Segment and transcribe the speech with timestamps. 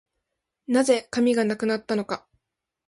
[0.65, 2.25] 何故、紙がなくなったのか